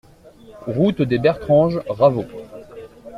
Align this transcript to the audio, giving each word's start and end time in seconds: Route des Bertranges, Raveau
Route 0.65 1.03
des 1.03 1.19
Bertranges, 1.19 1.79
Raveau 1.87 2.25